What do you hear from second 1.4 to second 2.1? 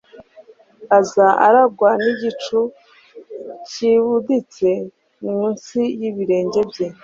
arangwa